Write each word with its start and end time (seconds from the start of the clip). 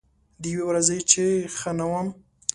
د 0.41 0.43
یوې 0.53 0.63
ورځې 0.67 0.97
چې 1.11 1.23
ښه 1.59 1.71
نه 1.79 1.85
وم 1.91 2.07